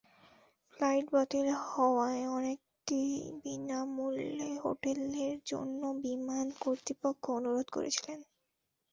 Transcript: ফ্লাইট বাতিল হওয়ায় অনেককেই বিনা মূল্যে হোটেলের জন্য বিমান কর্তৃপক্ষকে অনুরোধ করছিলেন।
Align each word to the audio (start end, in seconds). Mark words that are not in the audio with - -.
ফ্লাইট 0.73 1.05
বাতিল 1.13 1.47
হওয়ায় 1.65 2.23
অনেককেই 2.37 3.11
বিনা 3.41 3.79
মূল্যে 3.95 4.49
হোটেলের 4.63 5.35
জন্য 5.45 5.81
বিমান 6.03 6.45
কর্তৃপক্ষকে 6.61 7.29
অনুরোধ 7.37 7.67
করছিলেন। 7.69 8.19